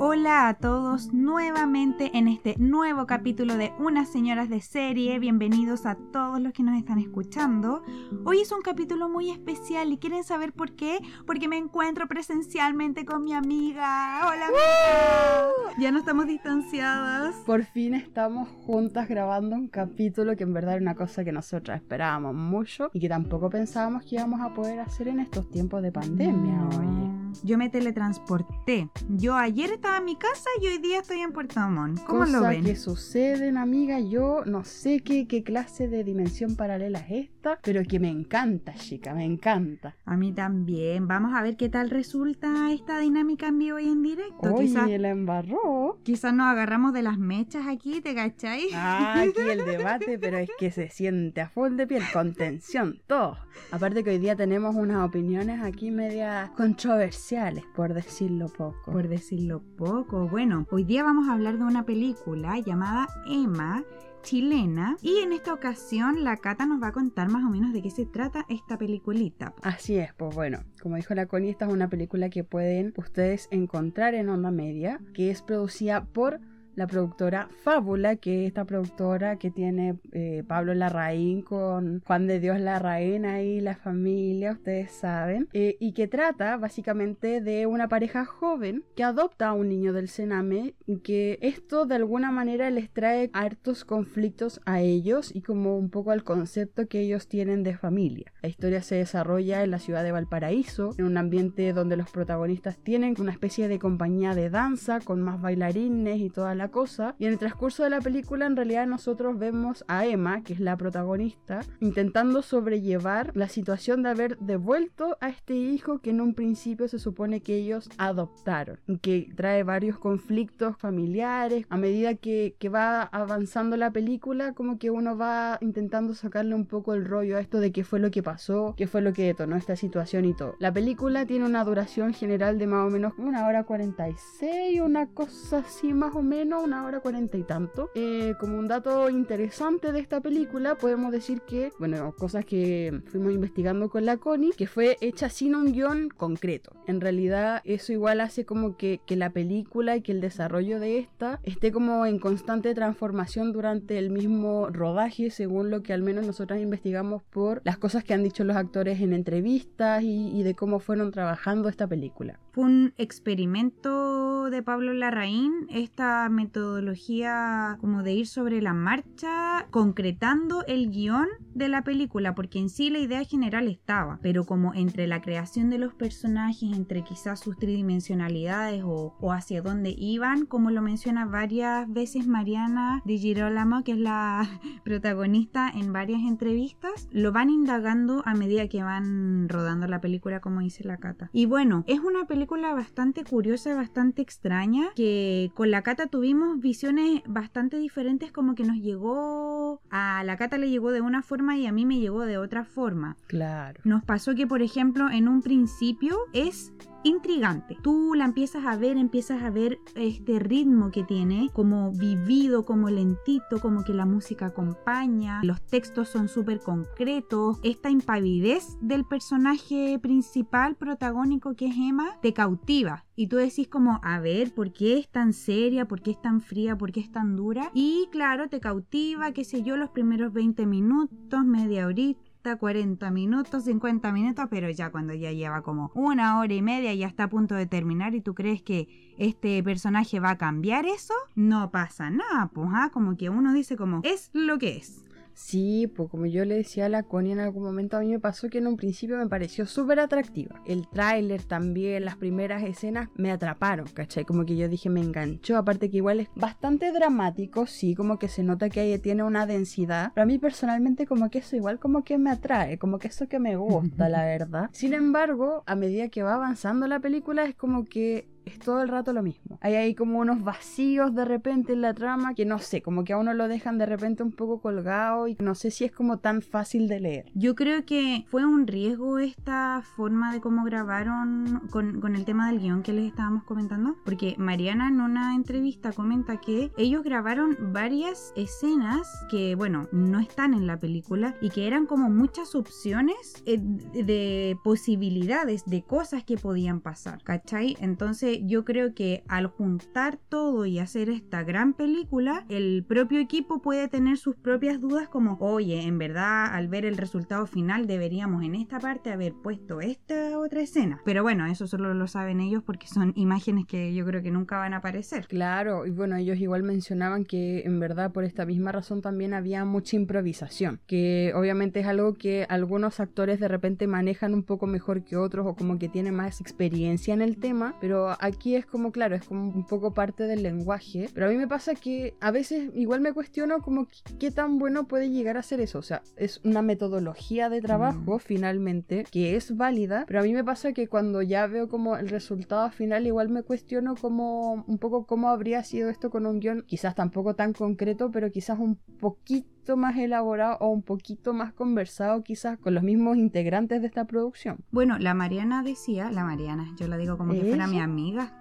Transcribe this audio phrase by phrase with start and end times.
[0.00, 5.18] Hola a todos nuevamente en este nuevo capítulo de Unas Señoras de Serie.
[5.18, 7.82] Bienvenidos a todos los que nos están escuchando.
[8.24, 11.00] Hoy es un capítulo muy especial y quieren saber por qué.
[11.26, 14.20] Porque me encuentro presencialmente con mi amiga.
[14.20, 15.74] Hola amiga.
[15.80, 17.34] Ya no estamos distanciadas.
[17.44, 21.82] Por fin estamos juntas grabando un capítulo que en verdad era una cosa que nosotras
[21.82, 25.90] esperábamos mucho y que tampoco pensábamos que íbamos a poder hacer en estos tiempos de
[25.90, 27.17] pandemia, oye.
[27.42, 28.88] Yo me teletransporté.
[29.08, 32.00] Yo ayer estaba en mi casa y hoy día estoy en Puerto Montt.
[32.04, 32.64] ¿Cómo Cosa lo ven?
[32.64, 34.00] que suceden, amiga.
[34.00, 38.74] Yo no sé qué, qué clase de dimensión paralela es esta, pero que me encanta,
[38.74, 39.94] chica, me encanta.
[40.04, 41.06] A mí también.
[41.08, 44.54] Vamos a ver qué tal resulta esta dinámica en vivo y en directo.
[44.54, 45.98] Oye, Quizás la embarró.
[46.02, 48.68] quizás nos agarramos de las mechas aquí, ¿te cachai?
[48.74, 53.00] Ah, aquí el debate, pero es que se siente a full de piel, con tensión,
[53.06, 53.36] todo.
[53.70, 58.92] Aparte que hoy día tenemos unas opiniones aquí medias controversiales, por decirlo poco.
[58.92, 60.28] Por decirlo poco.
[60.28, 63.84] Bueno, hoy día vamos a hablar de una película llamada Emma
[64.22, 67.82] chilena y en esta ocasión la Cata nos va a contar más o menos de
[67.82, 69.54] qué se trata esta peliculita.
[69.62, 73.48] Así es, pues bueno, como dijo la Connie, esta es una película que pueden ustedes
[73.50, 76.40] encontrar en Onda Media, que es producida por
[76.78, 82.38] la productora Fábula, que es esta productora que tiene eh, Pablo Larraín con Juan de
[82.38, 88.24] Dios Larraín ahí, la familia, ustedes saben, eh, y que trata básicamente de una pareja
[88.24, 92.90] joven que adopta a un niño del Sename y que esto de alguna manera les
[92.90, 97.76] trae hartos conflictos a ellos y como un poco al concepto que ellos tienen de
[97.76, 98.32] familia.
[98.40, 102.78] La historia se desarrolla en la ciudad de Valparaíso, en un ambiente donde los protagonistas
[102.78, 107.14] tienen una especie de compañía de danza con más bailarines y toda la cosa.
[107.18, 110.60] Y en el transcurso de la película en realidad nosotros vemos a Emma, que es
[110.60, 116.34] la protagonista, intentando sobrellevar la situación de haber devuelto a este hijo que en un
[116.34, 118.78] principio se supone que ellos adoptaron.
[119.02, 121.66] Que trae varios conflictos familiares.
[121.68, 126.66] A medida que, que va avanzando la película, como que uno va intentando sacarle un
[126.66, 129.24] poco el rollo a esto de qué fue lo que pasó, qué fue lo que
[129.24, 130.54] detonó esta situación y todo.
[130.58, 135.58] La película tiene una duración general de más o menos una hora 46, una cosa
[135.58, 137.90] así más o menos, una hora cuarenta y tanto.
[137.94, 143.32] Eh, como un dato interesante de esta película, podemos decir que, bueno, cosas que fuimos
[143.32, 146.72] investigando con la Connie, que fue hecha sin un guion concreto.
[146.86, 150.98] En realidad, eso igual hace como que, que la película y que el desarrollo de
[150.98, 156.26] esta esté como en constante transformación durante el mismo rodaje, según lo que al menos
[156.26, 160.54] nosotras investigamos por las cosas que han dicho los actores en entrevistas y, y de
[160.54, 162.38] cómo fueron trabajando esta película.
[162.52, 170.64] Fue un experimento de Pablo Larraín, esta metodología como de ir sobre la marcha, concretando
[170.66, 175.08] el guion de la película, porque en sí la idea general estaba, pero como entre
[175.08, 180.70] la creación de los personajes, entre quizás sus tridimensionalidades o, o hacia dónde iban, como
[180.70, 184.48] lo menciona varias veces Mariana Di Girolamo, que es la
[184.84, 190.60] protagonista en varias entrevistas, lo van indagando a medida que van rodando la película, como
[190.60, 191.30] dice la Cata.
[191.32, 196.27] Y bueno, es una película bastante curiosa, bastante extraña, que con la Cata tuvimos
[196.58, 201.56] visiones bastante diferentes, como que nos llegó, a la Cata le llegó de una forma
[201.56, 203.16] y a mí me llegó de otra forma.
[203.26, 203.80] Claro.
[203.84, 206.72] Nos pasó que, por ejemplo, en un principio es
[207.04, 207.76] intrigante.
[207.82, 212.90] Tú la empiezas a ver, empiezas a ver este ritmo que tiene, como vivido, como
[212.90, 219.98] lentito, como que la música acompaña, los textos son súper concretos, esta impavidez del personaje
[220.00, 223.04] principal, protagónico que es Emma, te cautiva.
[223.18, 225.88] Y tú decís como, a ver, ¿por qué es tan seria?
[225.88, 226.78] ¿Por qué es tan fría?
[226.78, 227.68] ¿Por qué es tan dura?
[227.74, 233.64] Y claro, te cautiva, qué sé yo, los primeros 20 minutos, media horita 40 minutos,
[233.64, 237.28] 50 minutos, pero ya cuando ya lleva como una hora y media ya está a
[237.28, 238.86] punto de terminar y tú crees que
[239.18, 242.90] este personaje va a cambiar eso, no pasa nada, pues, ¿ah?
[242.92, 245.04] como que uno dice como, es lo que es.
[245.38, 248.18] Sí, pues como yo le decía a la Connie en algún momento, a mí me
[248.18, 250.60] pasó que en un principio me pareció súper atractiva.
[250.66, 254.24] El tráiler también, las primeras escenas me atraparon, ¿cachai?
[254.24, 255.56] Como que yo dije, me enganchó.
[255.56, 259.46] Aparte que igual es bastante dramático, sí, como que se nota que ahí tiene una
[259.46, 260.10] densidad.
[260.12, 263.28] Pero a mí personalmente como que eso igual como que me atrae, como que eso
[263.28, 264.70] que me gusta, la verdad.
[264.72, 268.88] Sin embargo, a medida que va avanzando la película es como que es todo el
[268.88, 269.58] rato lo mismo.
[269.60, 273.12] Hay ahí como unos vacíos de repente en la trama que no sé, como que
[273.12, 276.18] a uno lo dejan de repente un poco colgado y no sé si es como
[276.18, 277.30] tan fácil de leer.
[277.34, 282.50] Yo creo que fue un riesgo esta forma de cómo grabaron con, con el tema
[282.50, 287.56] del guion que les estábamos comentando, porque Mariana en una entrevista comenta que ellos grabaron
[287.72, 293.42] varias escenas que, bueno, no están en la película y que eran como muchas opciones
[293.46, 297.76] eh, de posibilidades, de cosas que podían pasar, ¿cachai?
[297.80, 303.60] Entonces yo creo que al juntar todo y hacer esta gran película, el propio equipo
[303.60, 308.44] puede tener sus propias dudas como, oye, en verdad al ver el resultado final deberíamos
[308.44, 311.00] en esta parte haber puesto esta otra escena.
[311.04, 314.58] Pero bueno, eso solo lo saben ellos porque son imágenes que yo creo que nunca
[314.58, 315.26] van a aparecer.
[315.26, 319.64] Claro, y bueno, ellos igual mencionaban que en verdad por esta misma razón también había
[319.64, 325.04] mucha improvisación, que obviamente es algo que algunos actores de repente manejan un poco mejor
[325.04, 328.92] que otros o como que tienen más experiencia en el tema, pero aquí es como,
[328.92, 332.30] claro, es como un poco parte del lenguaje, pero a mí me pasa que a
[332.30, 333.88] veces igual me cuestiono como
[334.18, 338.16] qué tan bueno puede llegar a ser eso, o sea, es una metodología de trabajo
[338.16, 338.20] mm.
[338.20, 342.08] finalmente que es válida, pero a mí me pasa que cuando ya veo como el
[342.08, 346.62] resultado final igual me cuestiono como un poco cómo habría sido esto con un guion,
[346.66, 352.22] quizás tampoco tan concreto, pero quizás un poquito más elaborado o un poquito más conversado
[352.22, 354.58] quizás con los mismos integrantes de esta producción.
[354.70, 358.32] Bueno, la Mariana decía, la Mariana, yo la digo como que fuera mi amiga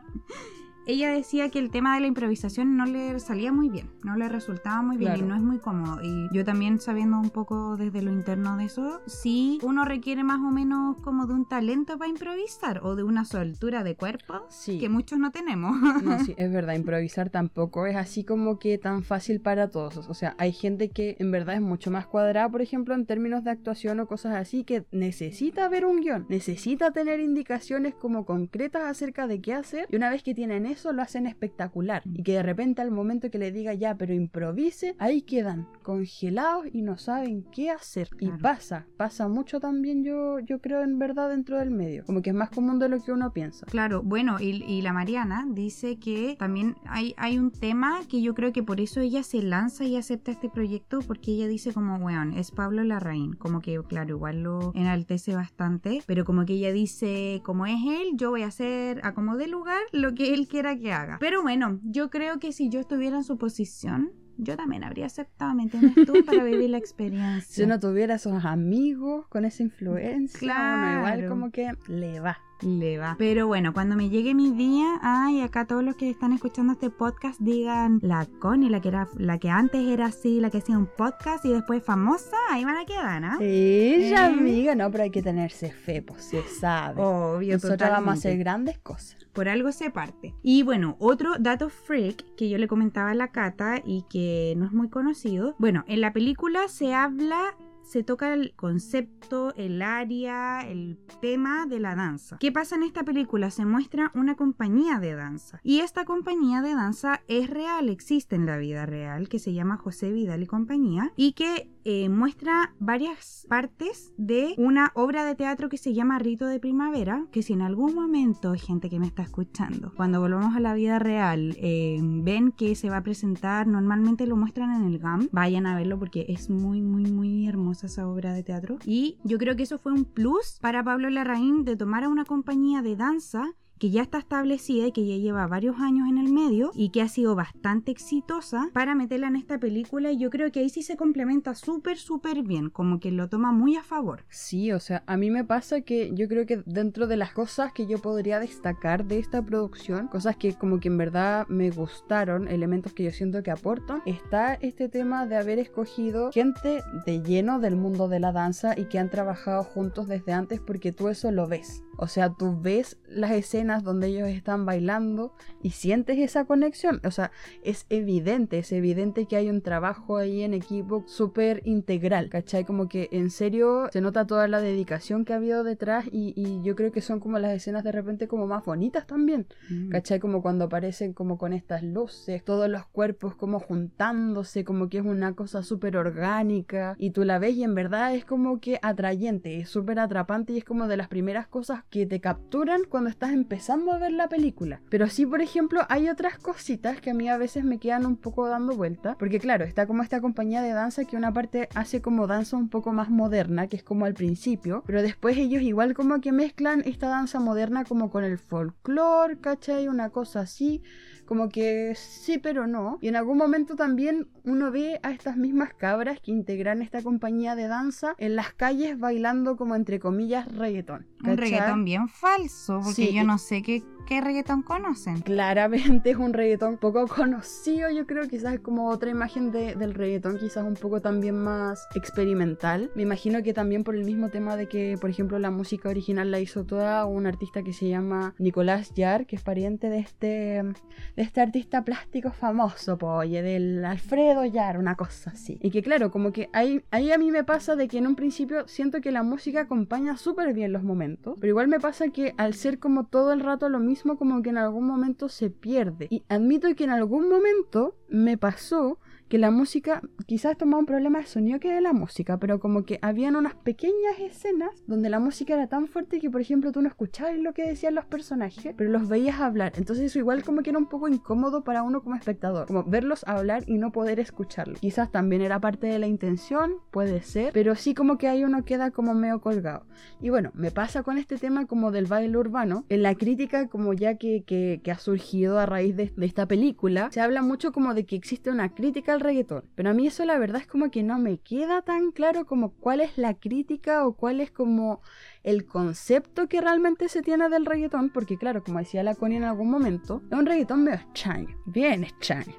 [0.88, 4.30] ella decía que el tema de la improvisación no le salía muy bien, no le
[4.30, 6.02] resultaba muy bien y no es muy cómodo.
[6.02, 10.40] Y yo también sabiendo un poco desde lo interno de eso, sí uno requiere más
[10.40, 14.90] o menos como de un talento para improvisar o de una soltura de cuerpo que
[14.90, 15.76] muchos no tenemos.
[16.04, 20.08] No, sí, es verdad, improvisar tampoco es así como que tan fácil para todos.
[20.10, 23.44] O sea, hay gente que en verdad es mucho más cuadrada, por ejemplo, en términos
[23.44, 28.84] de actuación o cosas así, que necesita ver un guion, necesita tener indicaciones como concretas
[28.84, 32.04] acerca de qué hacer y una vez que tienen eso, eso lo hacen espectacular.
[32.06, 36.68] Y que de repente al momento que le diga ya, pero improvise, ahí quedan congelados
[36.72, 38.10] y no saben qué hacer.
[38.20, 42.06] Y pasa, pasa mucho también yo, yo creo en verdad dentro del medio.
[42.06, 43.66] Como que es más común de lo que uno piensa.
[43.66, 48.54] Claro, bueno, y, la Mariana dice que también hay, hay un tema que yo creo
[48.54, 52.34] que por eso ella se lanza y acepta este proyecto, porque ella dice como, weón,
[52.34, 53.34] es Pablo Larraín.
[53.34, 58.10] Como que, claro, igual lo enaltece bastante, pero como que ella dice, como es él,
[58.16, 61.18] yo voy a hacer a como de lugar lo que él quiera que haga.
[61.20, 65.54] Pero bueno, yo creo que si yo estuviera en su posición, yo también habría aceptado,
[65.56, 66.14] ¿me entiendes tú?
[66.26, 67.42] Para vivir la experiencia.
[67.42, 71.00] Si uno tuviera esos amigos con esa influencia, claro.
[71.00, 73.16] igual como que le va le va.
[73.18, 76.90] Pero bueno, cuando me llegue mi día, ay, acá todos los que están escuchando este
[76.90, 80.78] podcast digan la Connie, la que era, la que antes era así, la que hacía
[80.78, 83.38] un podcast y después famosa, ahí van a quedar, ¿no?
[83.42, 84.34] Ella, ¿Eh?
[84.34, 87.02] amiga, no, pero hay que tenerse fe, pues se sabe.
[87.02, 89.18] Obvio, Nosotros vamos a hacer grandes cosas.
[89.34, 90.34] Por algo se parte.
[90.42, 94.66] Y bueno, otro dato freak que yo le comentaba a la Cata y que no
[94.66, 95.56] es muy conocido.
[95.60, 97.56] Bueno, en la película se habla
[97.88, 102.38] se toca el concepto, el área, el tema de la danza.
[102.40, 103.50] ¿Qué pasa en esta película?
[103.50, 105.62] Se muestra una compañía de danza.
[105.64, 109.78] Y esta compañía de danza es real, existe en la vida real, que se llama
[109.78, 115.70] José Vidal y compañía, y que eh, muestra varias partes de una obra de teatro
[115.70, 119.24] que se llama Rito de Primavera, que si en algún momento, gente que me está
[119.24, 124.28] escuchando, cuando volvamos a la vida real, eh, ven que se va a presentar, normalmente
[124.28, 127.48] lo muestran en el GAM, vayan a verlo porque es muy, muy, muy
[127.86, 128.80] esa obra de teatro.
[128.86, 132.26] Y yo creo que eso fue un plus para Pablo Larraín de tomar a una
[132.26, 136.32] compañía de danza que ya está establecida y que ya lleva varios años en el
[136.32, 140.52] medio y que ha sido bastante exitosa para meterla en esta película y yo creo
[140.52, 144.26] que ahí sí se complementa súper súper bien, como que lo toma muy a favor.
[144.30, 147.74] Sí, o sea, a mí me pasa que yo creo que dentro de las cosas
[147.74, 152.48] que yo podría destacar de esta producción, cosas que como que en verdad me gustaron,
[152.48, 157.60] elementos que yo siento que aportan, está este tema de haber escogido gente de lleno
[157.60, 161.32] del mundo de la danza y que han trabajado juntos desde antes porque tú eso
[161.32, 161.84] lo ves.
[161.98, 167.02] O sea, tú ves las escenas donde ellos están bailando y sientes esa conexión.
[167.04, 167.32] O sea,
[167.64, 172.66] es evidente, es evidente que hay un trabajo ahí en equipo súper integral, ¿cachai?
[172.66, 176.76] Como que en serio se nota toda la dedicación que ha habido detrás y, yo
[176.76, 179.90] creo que son como las escenas de repente como más bonitas también, mm.
[179.90, 180.20] ¿cachai?
[180.20, 185.06] Como cuando aparecen como con estas luces, todos los cuerpos como juntándose, como que es
[185.06, 189.58] una cosa súper orgánica y tú la ves y en verdad es como que atrayente,
[189.58, 193.32] es súper atrapante y es como de las primeras cosas que te capturan cuando estás
[193.32, 194.82] empezando a ver la película.
[194.90, 198.18] Pero sí, por ejemplo, hay otras cositas que a mí a veces me quedan un
[198.18, 199.16] poco dando vuelta.
[199.18, 202.70] Porque claro, está como esta compañía de danza que una parte hace como danza un
[202.70, 204.84] poco más moderna, que es como al principio.
[204.86, 209.88] Pero después ellos igual como que mezclan esta danza moderna como con el folclore, ¿cachai?
[209.88, 210.82] Una cosa así
[211.28, 212.98] como que sí, pero no.
[213.02, 217.56] Y en algún momento también uno ve a estas mismas cabras que integran esta compañía
[217.56, 221.06] de danza en las calles bailando como entre comillas reggaetón.
[221.24, 225.20] Un reggaetón bien falso, porque yo no sé qué ¿qué reggaetón conocen?
[225.22, 230.38] Claramente es un reggaetón poco conocido, yo creo, quizás como otra imagen de, del reggaetón,
[230.40, 232.90] quizás un poco también más experimental.
[232.96, 236.32] Me imagino que también por el mismo tema de que, por ejemplo, la música original
[236.32, 240.24] la hizo toda un artista que se llama Nicolás Yar, que es pariente de este,
[240.24, 245.60] de este artista plástico famoso, oye, del Alfredo Yar, una cosa así.
[245.62, 248.16] Y que claro, como que ahí, ahí a mí me pasa de que en un
[248.16, 252.34] principio siento que la música acompaña súper bien los momentos, pero igual me pasa que
[252.38, 256.08] al ser como todo el rato lo mismo, como que en algún momento se pierde.
[256.10, 261.20] Y admito que en algún momento me pasó que la música, quizás tomaba un problema
[261.20, 265.20] de sonido que de la música, pero como que habían unas pequeñas escenas donde la
[265.20, 268.74] música era tan fuerte que, por ejemplo, tú no escuchabas lo que decían los personajes,
[268.78, 269.74] pero los veías hablar.
[269.76, 273.26] Entonces eso igual como que era un poco incómodo para uno como espectador, como verlos
[273.28, 274.76] hablar y no poder escucharlo.
[274.76, 278.64] Quizás también era parte de la intención, puede ser, pero sí como que ahí uno
[278.64, 279.86] queda como medio colgado.
[280.22, 283.94] Y bueno, me pasa con este tema como del baile urbano, en la crítica como
[283.94, 287.94] ya que, que, ha surgido a raíz de, de esta película, se habla mucho como
[287.94, 289.70] de que existe una crítica reggaetón.
[289.76, 292.74] Pero a mí eso la verdad es como que no me queda tan claro como
[292.74, 295.02] cuál es la crítica o cuál es como
[295.48, 299.46] el concepto que realmente se tiene del reggaetón, porque claro, como decía la Connie en
[299.46, 302.54] algún momento, es un reggaetón medio extraño, bien extraño.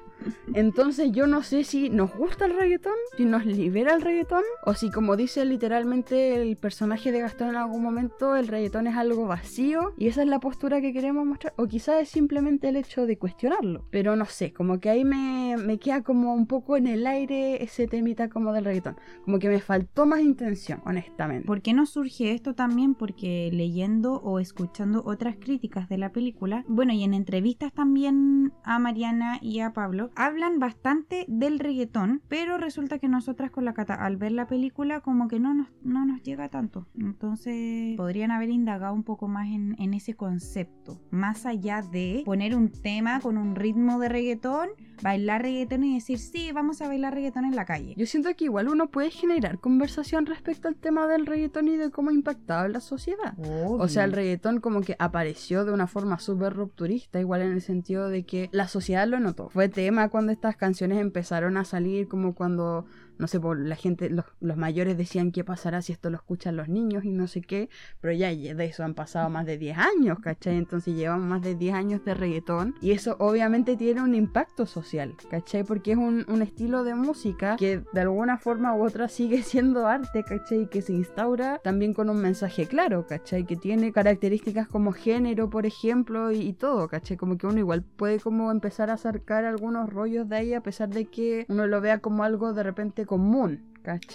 [0.53, 4.73] Entonces yo no sé si nos gusta el reggaetón, si nos libera el reggaetón, o
[4.73, 9.27] si como dice literalmente el personaje de Gastón en algún momento, el reggaetón es algo
[9.27, 13.05] vacío y esa es la postura que queremos mostrar, o quizás es simplemente el hecho
[13.05, 13.85] de cuestionarlo.
[13.91, 17.63] Pero no sé, como que ahí me, me queda como un poco en el aire
[17.63, 18.97] ese temita como del reggaetón.
[19.23, 21.45] Como que me faltó más intención, honestamente.
[21.45, 22.78] ¿Por qué no surge esto también?
[22.97, 28.79] Porque leyendo o escuchando otras críticas de la película, bueno, y en entrevistas también a
[28.79, 33.93] Mariana y a Pablo, hablan bastante del reggaetón, pero resulta que nosotras con la Cata
[33.93, 36.87] al ver la película como que no nos, no nos llega tanto.
[36.97, 42.55] Entonces podrían haber indagado un poco más en, en ese concepto, más allá de poner
[42.55, 44.69] un tema con un ritmo de reggaetón
[45.01, 47.93] bailar reggaetón y decir, sí, vamos a bailar reggaetón en la calle.
[47.97, 51.91] Yo siento que igual uno puede generar conversación respecto al tema del reggaetón y de
[51.91, 52.23] cómo en
[52.69, 53.33] la sociedad.
[53.37, 57.61] O sea, el reggaetón como que apareció de una forma súper rupturista, igual en el
[57.61, 59.49] sentido de que la sociedad lo notó.
[59.49, 62.85] Fue tema cuando estas canciones empezaron a salir, como cuando
[63.19, 66.69] no sé, por la gente, los, mayores decían qué pasará si esto lo escuchan los
[66.69, 70.19] niños y no sé qué, pero ya de eso han pasado más de 10 años,
[70.19, 70.55] ¿cachai?
[70.55, 75.15] Entonces llevamos más de 10 años de reggaetón y eso obviamente tiene un impacto social,
[75.29, 75.63] ¿cachai?
[75.63, 80.23] Porque es un, estilo de música que de alguna forma u otra sigue siendo arte,
[80.23, 80.69] ¿cachai?
[80.69, 83.45] Que se instaura también con un mensaje claro, ¿cachai?
[83.45, 87.17] Que tiene características como género, por ejemplo, y, y todo, ¿cachai?
[87.17, 90.87] Como que uno igual puede como empezar a acercar algunos rollos de ahí a pesar
[90.87, 93.65] de que uno lo vea como algo de repente común.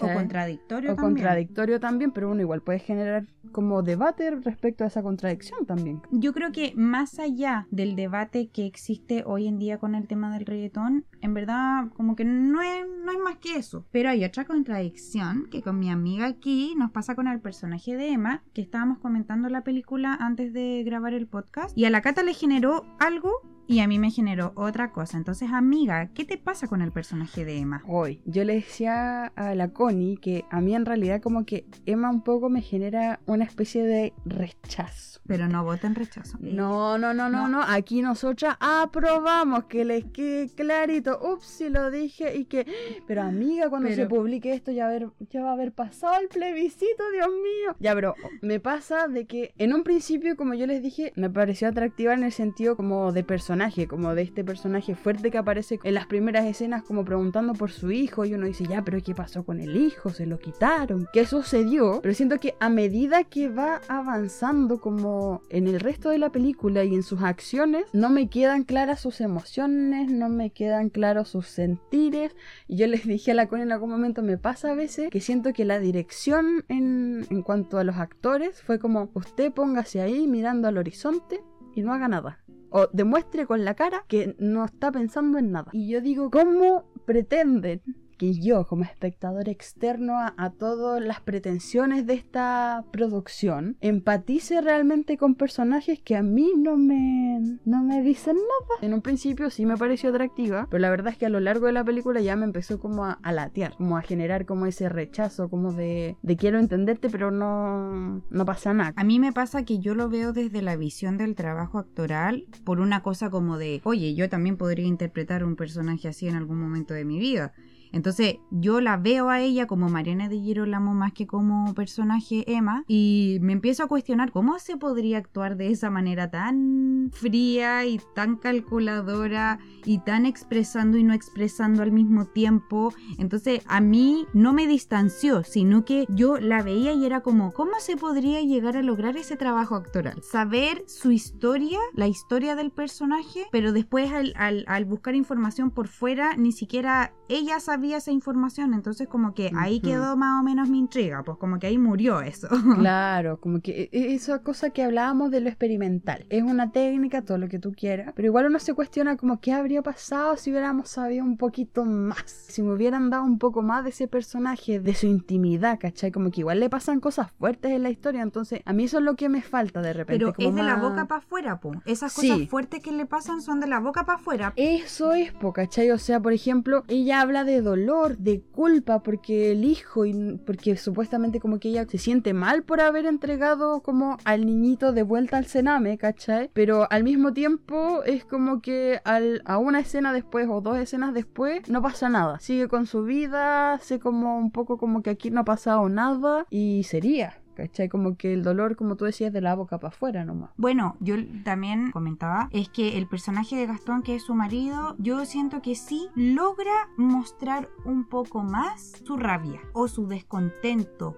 [0.00, 5.02] O contradictorio o contradictorio también, pero uno igual puede generar como debate respecto a esa
[5.02, 6.00] contradicción también.
[6.12, 10.32] Yo creo que más allá del debate que existe hoy en día con el tema
[10.32, 13.84] del reggaetón, en verdad como que no es, no es más que eso.
[13.90, 18.10] Pero hay otra contradicción que con mi amiga aquí nos pasa con el personaje de
[18.10, 22.22] Emma, que estábamos comentando la película antes de grabar el podcast, y a la Cata
[22.22, 23.32] le generó algo
[23.66, 25.16] y a mí me generó otra cosa.
[25.16, 27.82] Entonces, amiga, ¿qué te pasa con el personaje de Emma?
[27.86, 32.10] Hoy, yo le decía a la Connie que a mí en realidad como que Emma
[32.10, 35.20] un poco me genera una especie de rechazo.
[35.26, 36.36] Pero no voten rechazo.
[36.40, 37.62] No, no, no, no, no.
[37.62, 41.18] Aquí nosotras aprobamos que les quede clarito.
[41.22, 42.66] Ups, si lo dije y que...
[43.06, 44.90] Pero amiga, cuando se publique esto ya,
[45.30, 47.74] ya va a haber pasado el plebiscito, Dios mío.
[47.80, 51.68] Ya, pero me pasa de que en un principio, como yo les dije, me pareció
[51.68, 53.53] atractiva en el sentido como de personaje
[53.88, 57.92] como de este personaje fuerte que aparece en las primeras escenas como preguntando por su
[57.92, 60.10] hijo y uno dice, ya, pero ¿qué pasó con el hijo?
[60.10, 61.06] Se lo quitaron.
[61.12, 62.00] ¿Qué sucedió?
[62.02, 66.82] Pero siento que a medida que va avanzando como en el resto de la película
[66.82, 71.46] y en sus acciones, no me quedan claras sus emociones, no me quedan claros sus
[71.46, 72.34] sentires.
[72.66, 75.20] Y yo les dije a la Connie en algún momento, me pasa a veces que
[75.20, 80.26] siento que la dirección en, en cuanto a los actores fue como, usted póngase ahí
[80.26, 81.40] mirando al horizonte
[81.74, 82.43] y no haga nada
[82.76, 85.70] o demuestre con la cara que no está pensando en nada.
[85.72, 87.80] Y yo digo, ¿cómo pretenden
[88.14, 95.34] que yo como espectador externo a, todas las pretensiones de esta producción empatice realmente con
[95.34, 98.80] personajes que a mí no me, no me dicen nada.
[98.82, 101.66] En un principio sí me pareció atractiva, pero la verdad es que a lo largo
[101.66, 105.48] de la película ya me empezó como a, latear, como a generar como ese rechazo,
[105.48, 108.92] como de, de quiero entenderte pero no, no pasa nada.
[108.96, 112.80] A mí me pasa que yo lo veo desde la visión del trabajo actoral por
[112.80, 116.94] una cosa como de, oye, yo también podría interpretar un personaje así en algún momento
[116.94, 117.52] de mi vida.
[117.94, 122.82] Entonces yo la veo a ella como Mariana de Girolamo más que como personaje Emma
[122.88, 128.00] y me empiezo a cuestionar cómo se podría actuar de esa manera tan fría y
[128.14, 132.92] tan calculadora y tan expresando y no expresando al mismo tiempo.
[133.18, 137.78] Entonces a mí no me distanció, sino que yo la veía y era como, ¿cómo
[137.78, 140.20] se podría llegar a lograr ese trabajo actoral?
[140.22, 146.50] Saber su historia, la historia del personaje, pero después al, buscar información por fuera, ni
[146.50, 151.22] siquiera ella sabía esa información, entonces como que ahí quedó más o menos mi intriga,
[151.22, 152.48] pues como que ahí murió eso.
[152.84, 157.22] Claro, como que e, e, esa cosa que hablábamos de lo experimental, es una técnica,
[157.22, 160.50] todo lo que tú quieras, pero igual uno se cuestiona como qué habría pasado si
[160.50, 164.80] hubiéramos sabido un poquito más, si me hubieran dado un poco más de ese personaje,
[164.80, 166.10] de su intimidad, ¿cachai?
[166.10, 169.04] Como que igual le pasan cosas fuertes en la historia, entonces a mí eso es
[169.04, 170.32] lo que me falta de repente.
[170.36, 171.72] Pero es de la boca para afuera, po.
[171.84, 174.52] Esas cosas fuertes que le pasan son de la boca para afuera.
[174.56, 175.90] Eso es, po, ¿cachai?
[175.90, 180.76] O sea, por ejemplo, ella habla de dolor, de culpa, porque el hijo, y porque
[180.76, 185.36] supuestamente como que ella se siente mal por haber entregado como al niñito de vuelta
[185.36, 186.50] al cename, ¿cachai?
[186.52, 191.14] Pero al mismo tiempo es como que al, a una escena después o dos escenas
[191.14, 192.38] después no pasa nada.
[192.40, 196.46] Sigue con su vida, sé como un poco como que aquí no ha pasado nada
[196.50, 197.43] y sería.
[197.54, 197.88] ¿Cachai?
[197.88, 200.50] Como que el dolor, como tú decías, de la boca para afuera nomás.
[200.56, 205.24] Bueno, yo también comentaba, es que el personaje de Gastón, que es su marido, yo
[205.24, 211.16] siento que sí logra mostrar un poco más su rabia o su descontento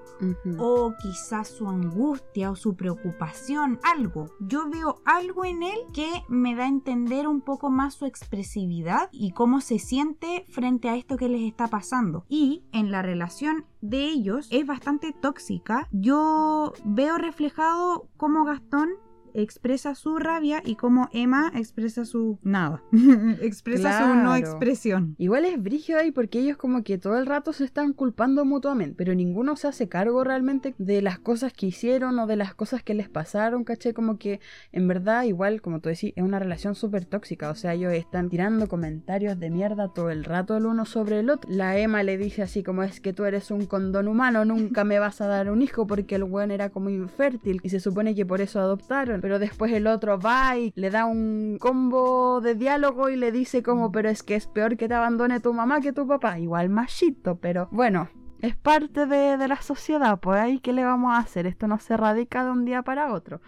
[0.58, 4.26] o quizás su angustia o su preocupación, algo.
[4.40, 9.08] Yo veo algo en él que me da a entender un poco más su expresividad
[9.12, 12.24] y cómo se siente frente a esto que les está pasando.
[12.28, 15.88] Y en la relación de ellos es bastante tóxica.
[15.92, 18.90] Yo veo reflejado cómo Gastón
[19.36, 22.82] expresa su rabia y como Emma expresa su nada.
[23.42, 25.14] expresa su no expresión.
[25.18, 28.94] Igual es brígido ahí porque ellos como que todo el rato se están culpando mutuamente,
[28.96, 32.82] pero ninguno se hace cargo realmente de las cosas que hicieron o de las cosas
[32.82, 34.40] que les pasaron, caché como que
[34.72, 38.30] en verdad igual, como tú decís, es una relación súper tóxica, o sea, ellos están
[38.30, 41.50] tirando comentarios de mierda todo el rato el uno sobre el otro.
[41.50, 44.98] La Emma le dice así como es que tú eres un condón humano, nunca me
[44.98, 48.24] vas a dar un hijo porque el buen era como infértil y se supone que
[48.24, 53.08] por eso adoptaron pero después el otro va y le da un combo de diálogo
[53.08, 55.92] y le dice como, pero es que es peor que te abandone tu mamá que
[55.92, 56.38] tu papá.
[56.38, 58.08] Igual machito, pero bueno,
[58.46, 61.94] es parte de, la sociedad, pues ahí qué le vamos a hacer, esto no se
[61.94, 63.40] erradica de un día para otro.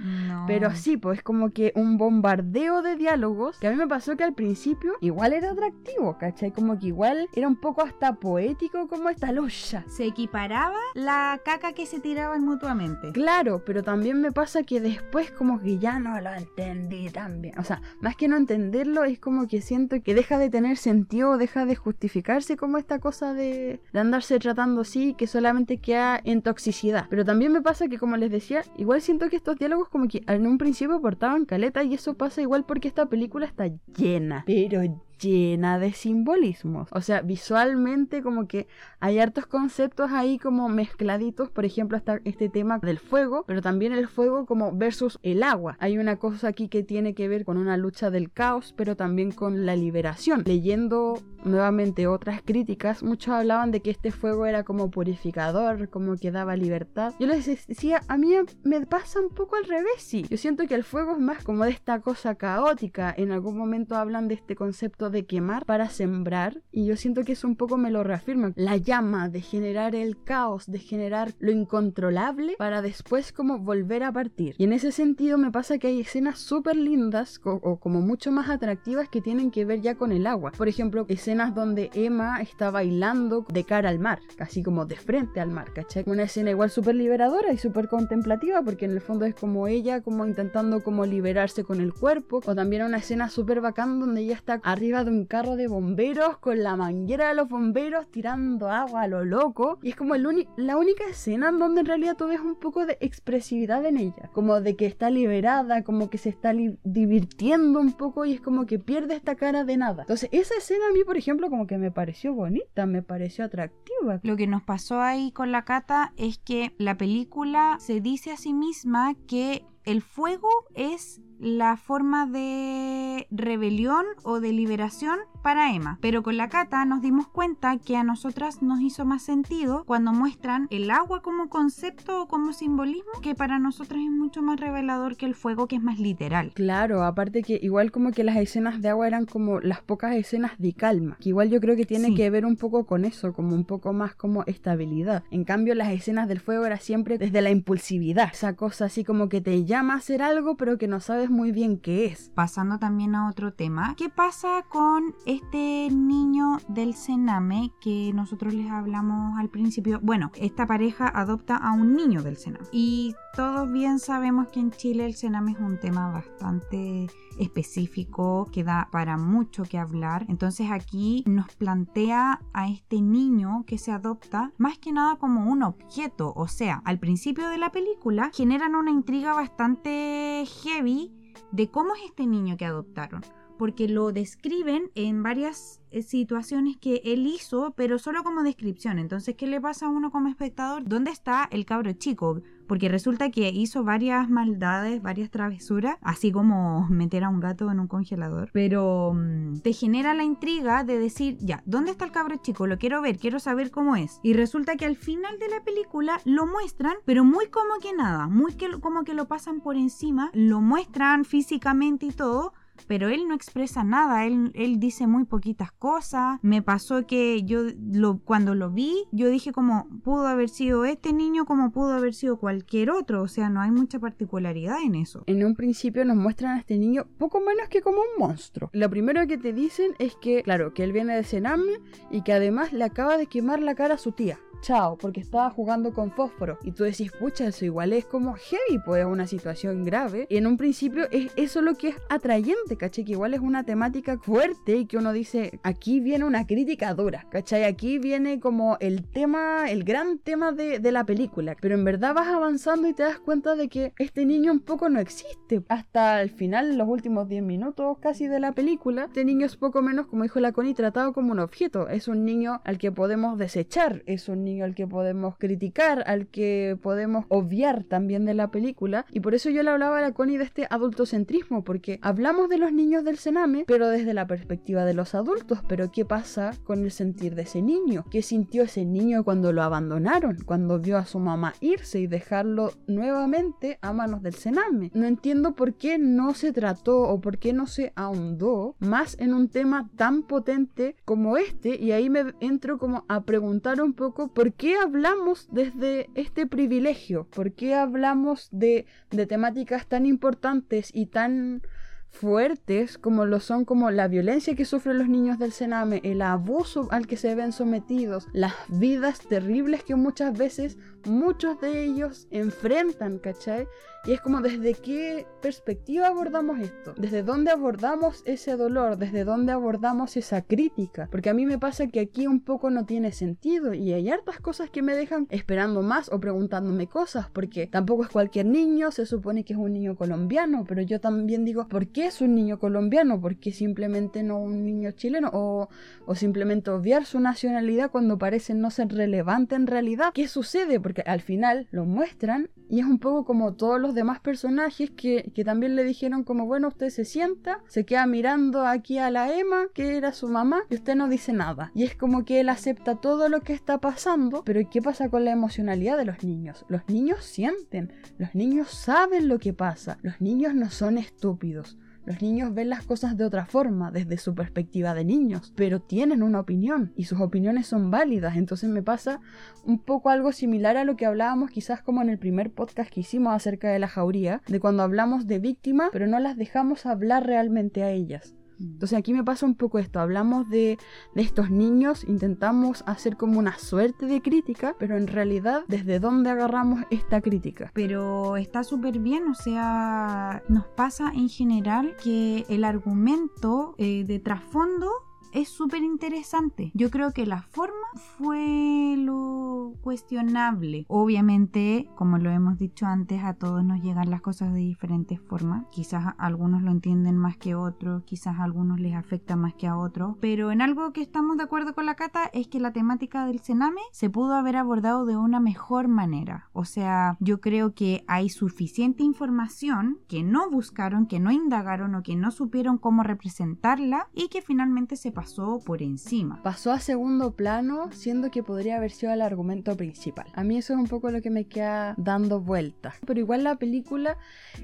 [0.46, 4.16] Pero sí, pues es como que un bombardeo de diálogos que a mí me pasó
[4.16, 6.52] que al principio igual era atractivo, ¿cachai?
[6.52, 9.84] Como que igual era un poco hasta poético como esta lucha.
[9.88, 13.12] Se equiparaba la caca que se tiraban mutuamente.
[13.12, 17.58] Claro, pero también me pasa que después como que ya no lo entendí tan bien.
[17.58, 21.38] O sea, más que no entenderlo es como que siento que deja de tener sentido,
[21.38, 26.42] deja de justificarse como esta cosa de, de andarse tratando sí, que solamente queda en
[26.42, 27.06] toxicidad.
[27.08, 30.22] Pero también me pasa que, como les decía, igual siento que estos diálogos como que
[30.26, 34.82] en un principio portaban caleta y eso pasa igual porque esta película está llena, pero
[35.18, 36.88] llena de simbolismos.
[36.92, 38.66] O sea, visualmente como que
[39.00, 41.50] hay hartos conceptos ahí como mezcladitos.
[41.50, 45.76] Por ejemplo, está este tema del fuego, pero también el fuego como versus el agua.
[45.80, 49.32] Hay una cosa aquí que tiene que ver con una lucha del caos, pero también
[49.32, 50.42] con la liberación.
[50.46, 56.30] Leyendo nuevamente otras críticas, muchos hablaban de que este fuego era como purificador, como que
[56.30, 57.14] daba libertad.
[57.18, 60.24] Yo les decía, a mí me pasa un poco al revés, sí.
[60.28, 63.14] Yo siento que el fuego es más como de esta cosa caótica.
[63.16, 67.32] En algún momento hablan de este concepto de quemar para sembrar y yo siento que
[67.32, 68.52] eso un poco me lo reafirma.
[68.56, 74.12] La llama de generar el caos, de generar lo incontrolable para después como volver a
[74.12, 74.54] partir.
[74.58, 78.48] Y en ese sentido me pasa que hay escenas súper lindas o, como mucho más
[78.48, 80.52] atractivas que tienen que ver ya con el agua.
[80.56, 85.40] Por ejemplo, escenas donde Emma está bailando de cara al mar, casi como de frente
[85.40, 86.04] al mar, ¿cachai?
[86.06, 90.00] Una escena igual súper liberadora y súper contemplativa porque en el fondo es como ella
[90.02, 94.34] como intentando como liberarse con el cuerpo o también una escena súper bacán donde ella
[94.34, 99.02] está arriba de un carro de bomberos con la manguera de los bomberos tirando agua
[99.02, 99.78] a lo loco.
[99.82, 102.98] Y es como la única escena en donde en realidad tú ves un poco de
[103.00, 104.30] expresividad en ella.
[104.32, 106.52] Como de que está liberada, como que se está
[106.84, 110.02] divirtiendo un poco y es como que pierde esta cara de nada.
[110.02, 114.20] Entonces esa escena a mí, por ejemplo, como que me pareció bonita, me pareció atractiva.
[114.22, 118.36] Lo que nos pasó ahí con la cata es que la película se dice a
[118.36, 125.98] sí misma que el fuego es la forma de rebelión o de liberación para Emma.
[126.00, 130.12] Pero con la cata nos dimos cuenta que a nosotras nos hizo más sentido cuando
[130.12, 135.16] muestran el agua como concepto o como simbolismo, que para nosotras es mucho más revelador
[135.16, 136.52] que el fuego, que es más literal.
[136.54, 140.52] Claro, aparte que igual como que las escenas de agua eran como las pocas escenas
[140.58, 143.54] de calma, que igual yo creo que tiene que ver un poco con eso, como
[143.54, 145.22] un poco más como estabilidad.
[145.30, 149.28] En cambio, las escenas del fuego era siempre desde la impulsividad, esa cosa así como
[149.28, 152.30] que te llama a hacer algo, pero que no sabes muy bien qué es.
[152.34, 158.70] Pasando también a otro tema, ¿qué pasa con este niño del Sename que nosotros les
[158.70, 160.00] hablamos al principio?
[160.02, 164.70] Bueno, esta pareja adopta a un niño del Sename y todos bien sabemos que en
[164.70, 167.06] Chile el Sename es un tema bastante
[167.38, 170.26] específico que da para mucho que hablar.
[170.28, 175.62] Entonces aquí nos plantea a este niño que se adopta más que nada como un
[175.62, 176.32] objeto.
[176.36, 181.17] O sea, al principio de la película generan una intriga bastante heavy
[181.52, 183.22] de cómo es este niño que adoptaron
[183.58, 188.98] porque lo describen en varias eh, situaciones que él hizo, pero solo como descripción.
[188.98, 190.84] Entonces, ¿qué le pasa a uno como espectador?
[190.84, 192.42] ¿Dónde está el cabro chico?
[192.66, 197.80] Porque resulta que hizo varias maldades, varias travesuras, así como meter a un gato en
[197.80, 198.50] un congelador.
[198.52, 202.66] Pero mm, te genera la intriga de decir, ya, ¿dónde está el cabro chico?
[202.66, 204.20] Lo quiero ver, quiero saber cómo es.
[204.22, 208.28] Y resulta que al final de la película lo muestran, pero muy como que nada,
[208.28, 212.52] muy que, como que lo pasan por encima, lo muestran físicamente y todo
[212.86, 216.38] pero él no expresa nada, él, él dice muy poquitas cosas.
[216.42, 217.62] Me pasó que yo
[217.92, 222.14] lo, cuando lo vi, yo dije como pudo haber sido este niño como pudo haber
[222.14, 225.24] sido cualquier otro, o sea, no hay mucha particularidad en eso.
[225.26, 228.70] En un principio nos muestran a este niño poco menos que como un monstruo.
[228.72, 232.32] Lo primero que te dicen es que, claro, que él viene de Sename y que
[232.32, 236.10] además le acaba de quemar la cara a su tía chao, porque estaba jugando con
[236.12, 236.58] fósforo.
[236.62, 240.26] Y tú decís, pucha, eso igual es como heavy, pues es una situación grave.
[240.28, 243.04] Y en un principio es eso lo que es atrayente, ¿cachai?
[243.04, 247.26] Que igual es una temática fuerte y que uno dice, aquí viene una crítica dura,
[247.30, 247.64] ¿cachai?
[247.64, 251.56] Aquí viene como el tema, el gran tema de, de la película.
[251.60, 254.88] Pero en verdad vas avanzando y te das cuenta de que este niño un poco
[254.88, 255.62] no existe.
[255.68, 259.82] Hasta el final, los últimos 10 minutos casi de la película, este niño es poco
[259.82, 261.88] menos, como dijo la Connie, tratado como un objeto.
[261.88, 266.78] Es un niño al que podemos desechar, es un al que podemos criticar, al que
[266.82, 269.06] podemos obviar también de la película.
[269.12, 272.58] Y por eso yo le hablaba a la Connie de este adultocentrismo, porque hablamos de
[272.58, 275.60] los niños del Sename, pero desde la perspectiva de los adultos.
[275.68, 278.04] Pero ¿qué pasa con el sentir de ese niño?
[278.10, 280.38] ¿Qué sintió ese niño cuando lo abandonaron?
[280.44, 284.90] Cuando vio a su mamá irse y dejarlo nuevamente a manos del Sename.
[284.94, 289.34] No entiendo por qué no se trató o por qué no se ahondó más en
[289.34, 291.76] un tema tan potente como este.
[291.80, 297.26] Y ahí me entro como a preguntar un poco ¿por qué hablamos desde este privilegio?
[297.28, 301.62] ¿Por qué hablamos de, de temáticas tan importantes y tan
[302.08, 306.86] fuertes como lo son como la violencia que sufren los niños del Sename, el abuso
[306.92, 313.18] al que se ven sometidos, las vidas terribles que muchas veces muchos de ellos enfrentan,
[313.18, 313.66] ¿cachai?
[314.04, 319.52] Y es como desde qué perspectiva abordamos esto, desde dónde abordamos ese dolor, desde dónde
[319.52, 323.74] abordamos esa crítica, porque a mí me pasa que aquí un poco no tiene sentido
[323.74, 328.08] y hay hartas cosas que me dejan esperando más o preguntándome cosas, porque tampoco es
[328.08, 332.06] cualquier niño, se supone que es un niño colombiano, pero yo también digo, ¿por qué
[332.06, 333.20] es un niño colombiano?
[333.20, 335.30] ¿Por qué simplemente no un niño chileno?
[335.32, 335.68] O,
[336.06, 340.12] o simplemente obviar su nacionalidad cuando parece no ser relevante en realidad.
[340.14, 340.80] ¿Qué sucede?
[340.80, 345.32] Porque al final lo muestran y es un poco como todos los demás personajes que,
[345.34, 349.32] que, también le dijeron como bueno usted se sienta, se queda mirando aquí a la
[349.38, 351.72] Emma que era su mamá y usted no dice nada.
[351.74, 355.24] Y es como que él acepta todo lo que está pasando, pero ¿qué pasa con
[355.24, 356.64] la emocionalidad de los niños?
[356.68, 361.78] Los niños sienten, los niños saben lo que pasa, los niños no son estúpidos.
[362.08, 366.22] Los niños ven las cosas de otra forma, desde su perspectiva de niños, pero tienen
[366.22, 368.38] una opinión y sus opiniones son válidas.
[368.38, 369.20] Entonces me pasa
[369.66, 373.00] un poco algo similar a lo que hablábamos quizás como en el primer podcast que
[373.00, 377.26] hicimos acerca de la jauría, de cuando hablamos de víctimas, pero no las dejamos hablar
[377.26, 378.37] realmente a ellas.
[378.60, 380.78] Entonces aquí me pasa un poco esto, hablamos de,
[381.14, 386.30] de, estos niños, intentamos hacer como una suerte de crítica, pero en realidad desde dónde
[386.30, 387.70] agarramos esta crítica.
[387.74, 394.18] Pero está súper bien, o sea, nos pasa en general que el argumento eh, de
[394.18, 396.70] trasfondo es súper interesante.
[396.74, 397.74] Yo creo que la forma
[398.16, 400.84] fue lo cuestionable.
[400.88, 405.66] Obviamente, como lo hemos dicho antes, a todos nos llegan las cosas de diferentes formas.
[405.70, 409.76] Quizás algunos lo entienden más que otros, quizás a algunos les afecta más que a
[409.76, 413.26] otros, pero en algo que estamos de acuerdo con la Cata es que la temática
[413.26, 416.48] del cename se pudo haber abordado de una mejor manera.
[416.52, 422.02] O sea, yo creo que hay suficiente información que no buscaron, que no indagaron o
[422.02, 426.40] que no supieron cómo representarla y que finalmente se pasó por encima.
[426.44, 430.26] Pasó a segundo plano, siendo que podría haber sido el argumento principal.
[430.32, 432.94] A mí eso es un poco lo que me queda dando vueltas.
[433.04, 434.16] Pero igual la película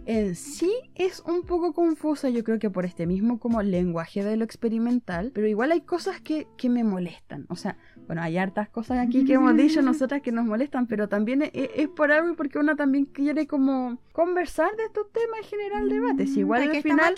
[0.07, 4.37] en sí es un poco confusa, yo creo que por este mismo como lenguaje de
[4.37, 7.47] lo experimental, pero igual hay cosas que, que me molestan.
[7.49, 11.09] O sea, bueno, hay hartas cosas aquí que hemos dicho nosotras que nos molestan, pero
[11.09, 15.49] también es, por algo y porque uno también quiere como conversar de estos temas en
[15.49, 16.37] general, debates.
[16.37, 17.17] Igual al final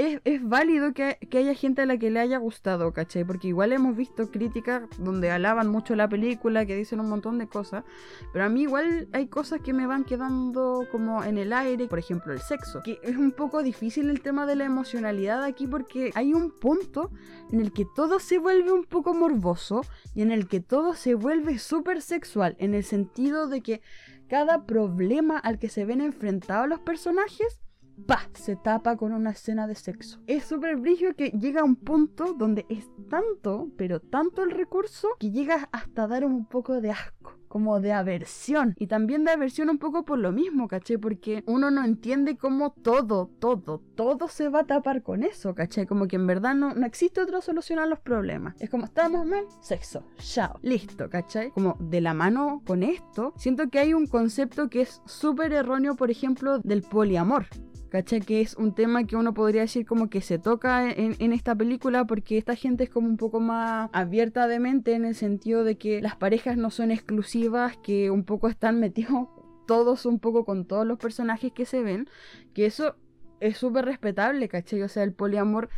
[0.00, 3.24] es, es, válido que, que, haya gente a la que le haya gustado, ¿cachai?
[3.24, 7.48] Porque igual hemos visto críticas donde alaban mucho la película, que dicen un montón de
[7.48, 7.84] cosas,
[8.32, 11.98] pero a mí igual hay cosas que me van quedando como en el aire, por
[11.98, 16.10] ejemplo el sexo, que es un poco difícil el tema de la emocionalidad aquí porque
[16.14, 17.10] hay un punto
[17.52, 19.82] en el que todo se vuelve un poco morboso
[20.14, 23.80] y en el que todo se vuelve súper sexual, en el sentido de que
[24.28, 27.60] cada problema al que se ven enfrentados los personajes
[28.06, 28.28] ¡pa!
[28.34, 30.20] se tapa con una escena de sexo.
[30.26, 35.08] Es súper brillo que llega a un punto donde es tanto, pero tanto el recurso,
[35.18, 38.76] que llega hasta dar un poco de asco como de aversión.
[38.78, 41.00] Y también de aversión un poco por lo mismo, ¿caché?
[41.00, 45.84] Porque uno no entiende cómo todo, todo, todo se va a tapar con eso, ¿caché?
[45.84, 48.54] Como que en verdad no, no existe otra solución a los problemas.
[48.60, 51.50] Es como, estamos mal, sexo, chao, listo, ¿cachai?
[51.50, 55.96] Como de la mano con esto, siento que hay un concepto que es súper erróneo,
[55.96, 57.46] por ejemplo, del poliamor.
[57.90, 58.20] ¿Cachai?
[58.20, 62.04] Que es un tema que uno podría decir como que se toca en, esta película
[62.04, 65.76] porque esta gente es como un poco más abierta de mente en el sentido de
[65.76, 67.39] que las parejas no son exclusivas,
[67.82, 69.28] que un poco están metidos
[69.66, 72.08] todos un poco con todos los personajes que se ven,
[72.54, 72.96] que eso
[73.40, 74.82] es súper respetable, ¿cachai?
[74.82, 75.70] O sea, el poliamor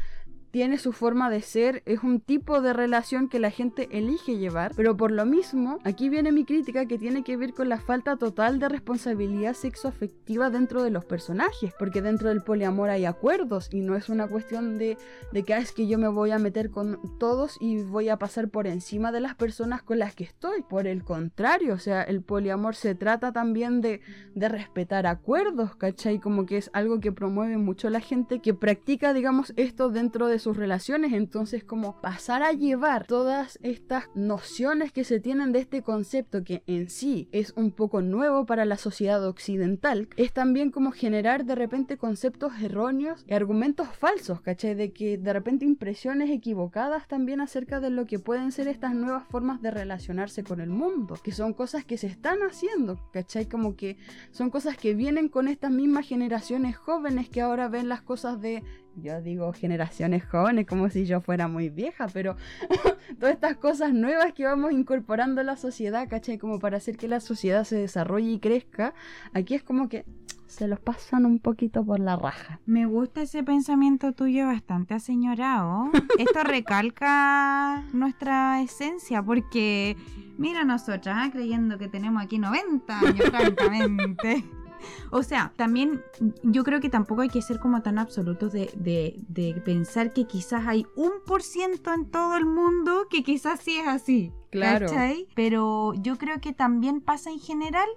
[0.53, 4.73] tiene su forma de ser, es un tipo de relación que la gente elige llevar,
[4.77, 8.17] pero por lo mismo, aquí viene mi crítica que tiene que ver con la falta
[8.17, 13.81] total de responsabilidad sexoafectiva dentro de los personajes, porque dentro del poliamor hay acuerdos y
[13.81, 14.99] no es una cuestión de,
[15.33, 18.19] de que ah, es que yo me voy a meter con todos y voy a
[18.19, 20.61] pasar por encima de las personas con las que estoy.
[20.69, 24.03] Por el contrario, o sea, el poliamor se trata también de,
[24.35, 26.21] de respetar acuerdos, ¿cachai?
[26.21, 30.42] Como que es algo que promueve mucho la gente que practica, digamos, esto dentro de
[30.43, 35.83] sus relaciones, entonces como pasar a llevar todas estas nociones que se tienen de este
[35.83, 40.91] concepto que en sí es un poco nuevo para la sociedad occidental, es también como
[40.91, 44.75] generar de repente conceptos erróneos y argumentos falsos, ¿cachai?
[44.75, 49.25] De que de repente impresiones equivocadas también acerca de lo que pueden ser estas nuevas
[49.29, 53.47] formas de relacionarse con el mundo, que son cosas que se están haciendo, ¿cachai?
[53.47, 53.97] Como que
[54.33, 58.63] son cosas que vienen con estas mismas generaciones jóvenes que ahora ven las cosas de
[58.97, 62.37] yo digo generaciones jóvenes como si yo fuera muy vieja, pero
[63.19, 66.39] todas estas cosas nuevas que vamos incorporando a la sociedad, ¿cachai?
[66.39, 68.95] Como para hacer que la sociedad se desarrolle y crezca,
[69.33, 70.05] aquí es como que
[70.53, 72.61] se los pasan un poquito por la raja.
[72.67, 75.91] Me gusta ese pensamiento tuyo bastante aseñorado.
[76.19, 79.97] Esto recalca nuestra esencia porque,
[80.37, 81.31] mira nosotras, ¿ah?
[81.33, 84.45] creyendo que tenemos aquí 90 años, francamente.
[85.11, 86.03] O sea, también
[86.43, 90.87] yo creo que tampoco hay que ser como tan absolutos de, pensar que quizás hay
[90.97, 94.33] un por ciento en todo el mundo que quizás sí es así.
[94.51, 94.87] Claro.
[95.35, 97.89] Pero yo creo que también pasa en general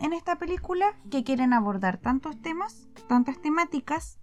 [0.00, 4.18] en esta película que quieren abordar tantos temas, tantas temáticas,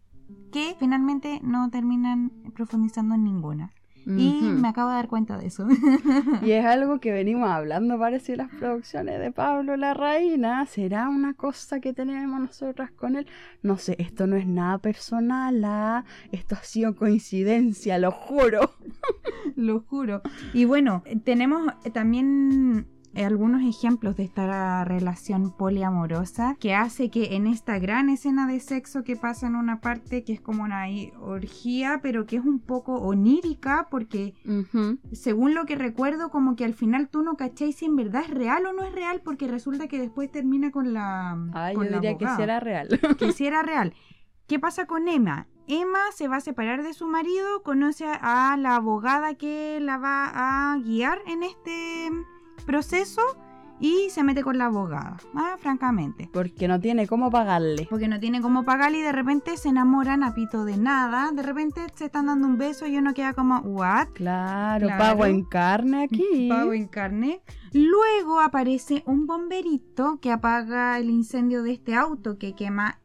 [0.52, 3.74] que finalmente no terminan profundizando en ninguna.
[4.06, 5.68] Y me acabo de dar cuenta de eso.
[6.42, 10.66] y es algo que venimos hablando, parece, las producciones de Pablo la Reina.
[10.66, 13.28] ¿Será una cosa que tenemos nosotras con él?
[13.62, 15.64] No sé, esto no es nada personal.
[15.64, 16.06] ¿ah?
[16.32, 18.74] Esto ha sido coincidencia, lo juro.
[19.56, 20.22] lo juro.
[20.54, 27.78] Y bueno, tenemos también algunos ejemplos de esta relación poliamorosa que hace que en esta
[27.80, 30.86] gran escena de sexo que pasa en una parte que es como una
[31.20, 34.34] orgía pero que es un poco onírica porque
[35.12, 38.30] según lo que recuerdo como que al final tú no cacháis si en verdad es
[38.30, 42.18] real o no es real porque resulta que después termina con la Ay, yo diría
[42.18, 42.88] que si era real.
[43.18, 43.94] Que si era real.
[44.48, 45.48] ¿Qué pasa con Emma?
[45.68, 50.74] Emma se va a separar de su marido, conoce a la abogada que la va
[50.74, 52.10] a guiar en este
[52.62, 53.22] proceso
[53.80, 56.30] y se mete con la abogada, ah, francamente.
[56.32, 57.88] Porque no tiene cómo pagarle.
[57.90, 61.32] Porque no tiene cómo pagarle y de repente se enamoran a pito de nada.
[61.32, 64.10] De repente se están dando un beso y uno queda como, ¿what?
[64.14, 65.04] Claro, Claro.
[65.04, 66.48] pago en carne aquí.
[66.50, 67.42] Pago en carne.
[67.74, 73.00] Luego aparece un bomberito que apaga el incendio de este auto que quema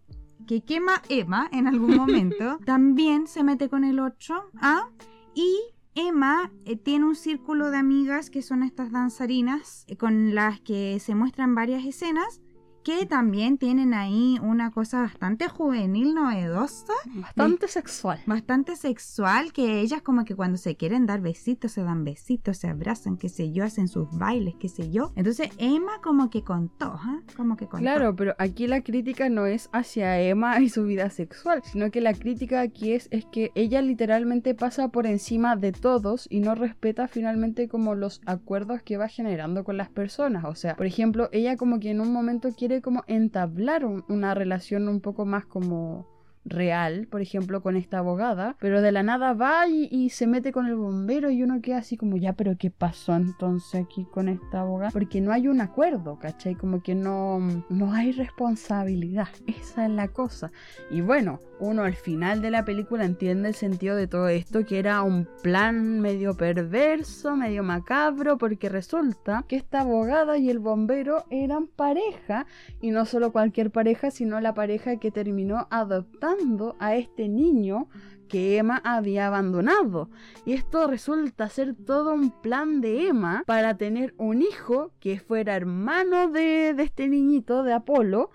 [0.47, 2.59] que quema Emma en algún momento.
[2.67, 4.35] También se mete con el 8.
[4.61, 4.89] ¿ah?
[5.35, 5.57] Y
[5.97, 11.01] Emma eh, tiene un círculo de amigas que son estas danzarinas eh, con las que
[11.01, 12.43] se muestran varias escenas
[12.87, 18.21] que también tienen ahí una cosa bastante juvenil, novedosa, Bastante sexual.
[18.27, 22.69] bastante sexual, que ellas como que cuando se quieren dar besitos, se dan besitos, se
[22.69, 25.13] abrazan, qué sé yo, hacen sus bailes, qué sé yo.
[25.17, 27.23] Entonces Emma como que contó, ¿ah?
[27.37, 27.83] Como que contó.
[27.83, 32.01] Claro, pero aquí la crítica no es hacia Emma y su vida sexual, sino que
[32.01, 36.55] la crítica aquí es, es que ella literalmente pasa por encima de todos y no
[36.55, 40.45] respeta finalmente como los acuerdos que va generando con las personas.
[40.45, 44.35] O sea, por ejemplo, ella como que en un momento quiere como entablar un- una
[44.35, 46.07] relación un poco más como
[46.47, 50.67] real, por ejemplo, con esta abogada, pero de la nada va y, se mete con
[50.67, 54.61] el bombero y uno queda así como, ya, pero ¿qué pasó entonces aquí con esta
[54.61, 54.91] abogada?
[54.93, 56.55] Porque no hay un acuerdo, ¿cachai?
[56.55, 60.53] Como que no, no hay responsabilidad, esa es la cosa.
[60.91, 64.79] Y bueno, uno al final de la película entiende el sentido de todo esto, que
[64.79, 71.25] era un plan medio perverso, medio macabro, porque resulta que esta abogada y el bombero
[71.31, 72.47] eran pareja,
[72.81, 76.36] y no solo cualquier pareja, sino la pareja que terminó adoptando
[76.79, 77.89] a este niño
[78.29, 80.11] que Emma había abandonado.
[80.45, 85.57] Y esto resulta ser todo un plan de Emma para tener un hijo que fuera
[85.57, 88.31] hermano de, de este niñito, de Apolo,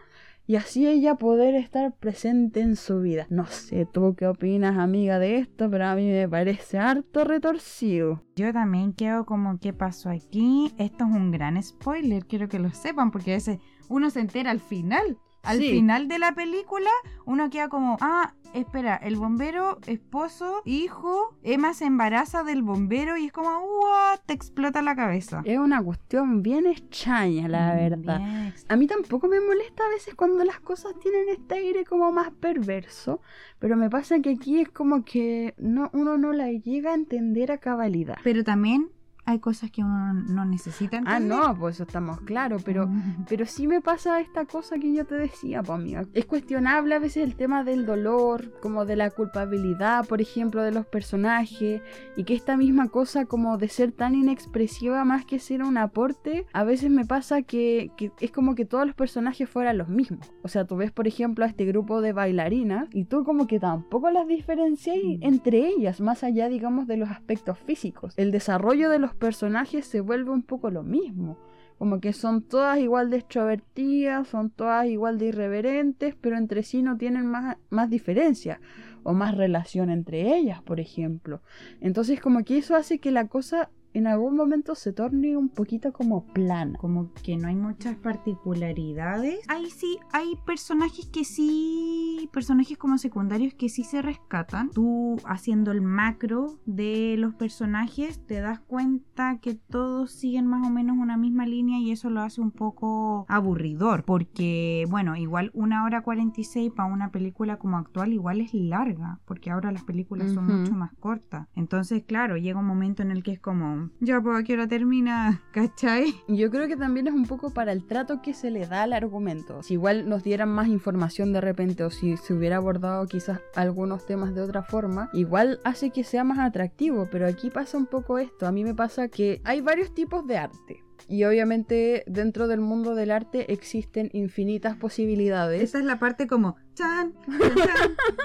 [0.48, 3.26] y así ella poder estar presente en su vida.
[3.30, 8.24] No sé, tú qué opinas, amiga, de esto, pero a mí me parece harto retorcido.
[8.36, 10.74] Yo también quedo como, ¿qué pasó aquí?
[10.78, 14.52] Esto es un gran spoiler, quiero que lo sepan, porque a veces uno se entera
[14.52, 15.18] al final.
[15.44, 15.70] Al Sí.
[15.72, 16.90] final de la película,
[17.26, 23.26] uno queda como, ah, espera, el bombero, esposo, hijo, Emma se embaraza del bombero y
[23.28, 25.42] es como, what, te explota la cabeza.
[25.46, 28.20] Es una cuestión bien extraña, la verdad.
[28.20, 31.86] Bien ex- A mí tampoco me molesta a veces cuando las cosas tienen este aire
[31.86, 33.22] como más perverso,
[33.60, 37.52] pero me pasa que aquí es como que no, uno no la llega a entender
[37.52, 38.18] a cabalidad.
[38.24, 38.90] Pero también
[39.26, 41.38] hay cosas que uno no necesita Ah, entender.
[41.38, 43.26] no, pues eso estamos claros, pero, Mm.
[43.30, 46.06] pero sí me pasa esta cosa que yo te decía, pues amiga.
[46.14, 50.72] Es cuestionable a veces el tema del dolor, como de la culpabilidad, por ejemplo, de
[50.72, 51.82] los personajes,
[52.16, 56.46] y que esta misma cosa como de ser tan inexpresiva más que ser un aporte,
[56.54, 60.32] a veces me pasa que, que es como que todos los personajes fueran los mismos.
[60.44, 63.60] O sea, tú ves, por ejemplo, a este grupo de bailarinas y tú como que
[63.60, 65.24] tampoco las diferencias Mm.
[65.24, 68.14] entre ellas, más allá, digamos, de los aspectos físicos.
[68.18, 71.38] El desarrollo de los personajes se vuelve un poco lo mismo.
[71.78, 76.84] Como que son todas igual de extrovertidas, son todas igual de irreverentes, pero entre sí
[76.84, 78.62] no tienen más, más diferencia
[79.04, 81.42] o más relación entre ellas, por ejemplo.
[81.80, 85.92] Entonces como que eso hace que la cosa en algún momento se torne un poquito
[85.92, 86.78] como plana.
[86.80, 89.40] como que no hay muchas particularidades.
[89.48, 94.70] Ahí sí, hay personajes que sí, personajes como secundarios que sí se rescatan.
[94.72, 100.72] Tú haciendo el macro de los personajes te das cuenta que todos siguen más o
[100.72, 104.04] menos una misma línea y eso lo hace un poco aburridor.
[104.04, 109.52] Porque, bueno, igual una hora 46 para una película como actual igual es larga, porque
[109.52, 111.48] ahora las películas son mucho más cortas.
[111.56, 114.68] Entonces, claro, llega un momento en el que es como, ya, pues, ¿a qué hora
[114.68, 115.42] termina?
[115.52, 116.14] ¿Cachai?
[116.28, 118.94] Yo creo que también es un poco para el trato que se le da al
[118.94, 119.64] argumento.
[119.64, 124.06] Si igual nos dieran más información de repente o si se hubiera abordado quizás algunos
[124.06, 128.20] temas de otra forma, igual hace que sea más atractivo, pero aquí pasa un poco
[128.20, 128.48] esto.
[128.48, 130.84] A mí me pasa que hay varios tipos de arte.
[131.08, 135.62] Y obviamente dentro del mundo del arte existen infinitas posibilidades.
[135.62, 137.14] Esa es la parte como chan,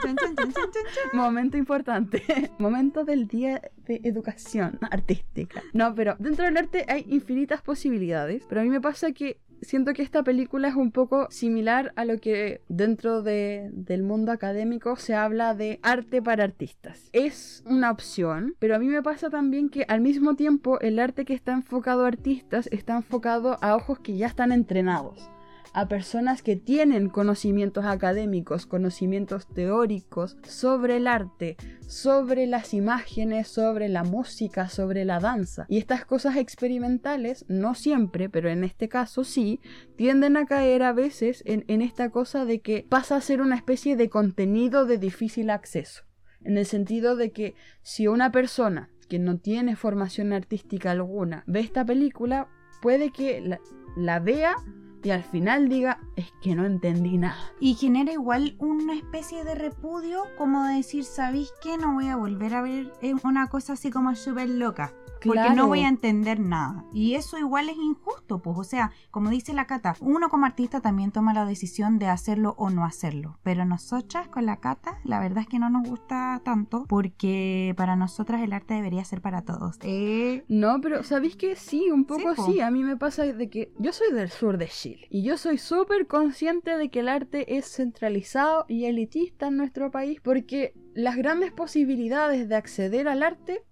[0.02, 0.52] chan, chan,
[1.12, 2.22] Momento importante.
[2.58, 5.62] Momento del día de educación artística.
[5.72, 8.44] No, pero dentro del arte hay infinitas posibilidades.
[8.48, 12.04] Pero a mí me pasa que siento que esta película es un poco similar a
[12.04, 17.08] lo que dentro de- del mundo académico se habla de arte para artistas.
[17.12, 21.24] Es una opción, pero a mí me pasa también que al mismo tiempo el arte
[21.24, 25.30] que está enfocado a artistas está enfocado a ojos que ya están entrenados
[25.76, 33.90] a personas que tienen conocimientos académicos, conocimientos teóricos sobre el arte, sobre las imágenes, sobre
[33.90, 35.66] la música, sobre la danza.
[35.68, 39.60] Y estas cosas experimentales, no siempre, pero en este caso sí,
[39.96, 43.96] tienden a caer a veces en, esta cosa de que pasa a ser una especie
[43.96, 46.04] de contenido de difícil acceso.
[46.42, 51.60] En el sentido de que si una persona que no tiene formación artística alguna ve
[51.60, 52.48] esta película,
[52.80, 53.58] puede que
[53.94, 54.56] la vea
[55.02, 57.36] y al final diga, es que no entendí nada.
[57.60, 61.76] Y genera igual una especie de repudio, como decir, ¿sabéis qué?
[61.76, 64.92] No voy a volver a ver eh, una cosa así como súper loca.
[65.24, 66.84] Porque no voy a entender nada.
[66.92, 68.56] Y eso igual es injusto, pues.
[68.58, 72.54] O sea, como dice la Cata, uno como artista también toma la decisión de hacerlo
[72.58, 73.38] o no hacerlo.
[73.42, 77.96] Pero nosotras con la Cata, la verdad es que no nos gusta tanto porque para
[77.96, 79.78] nosotras el arte debería ser para todos.
[79.82, 80.44] Eh...
[80.48, 81.90] No, pero ¿sabéis que sí?
[81.90, 84.95] Un poco sí, A mí me pasa de que yo soy del sur de Chile
[85.08, 89.90] y yo soy súper consciente de que el arte es centralizado y elitista en nuestro
[89.90, 93.64] país porque las grandes posibilidades de acceder al arte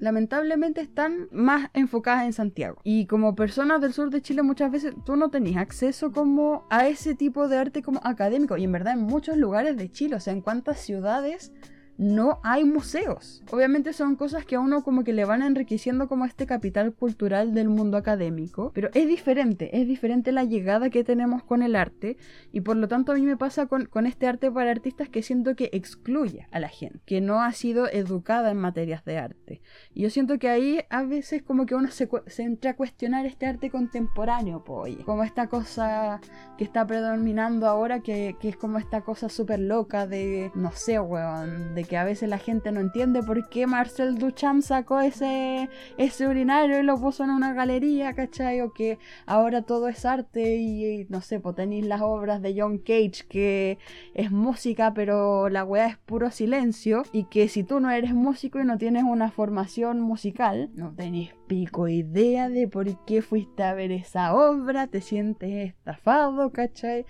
[0.00, 2.80] lamentablemente están más enfocadas en Santiago.
[2.84, 6.88] Y como personas del sur de Chile muchas veces tú no tenías acceso como a
[6.88, 8.56] ese tipo de arte como académico.
[8.56, 11.52] Y en verdad en muchos lugares de Chile, o sea, en cuántas ciudades
[12.00, 13.42] no hay museos.
[13.50, 17.52] Obviamente son cosas que a uno como que le van enriqueciendo como este capital cultural
[17.52, 22.16] del mundo académico, pero es diferente, es diferente la llegada que tenemos con el arte
[22.52, 25.54] y por lo tanto a mí me pasa con, este arte para artistas que siento
[25.54, 29.60] que excluye a la gente, que no ha sido educada en materias de arte.
[29.92, 33.44] Y yo siento que ahí a veces como que uno se, entra a cuestionar este
[33.44, 36.18] arte contemporáneo, pues, como esta cosa
[36.56, 40.98] que está predominando ahora, que, que es como esta cosa súper loca de, no sé,
[40.98, 45.68] weón, de que a veces la gente no entiende por qué Marcel Duchamp sacó ese,
[45.98, 48.60] ese urinario y lo puso en una galería, ¿cachai?
[48.60, 52.78] O que ahora todo es arte y, no sé, pues tenéis las obras de John
[52.78, 53.78] Cage que
[54.14, 58.60] es música pero la weá es puro silencio y que si tú no eres músico
[58.60, 63.74] y no tienes una formación musical, no tenéis pico idea de por qué fuiste a
[63.74, 67.04] ver esa obra, te sientes estafado, ¿cachai?